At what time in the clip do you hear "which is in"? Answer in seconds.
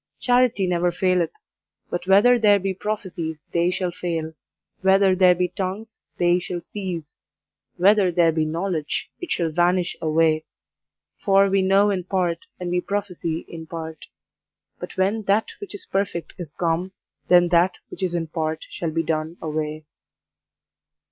17.89-18.25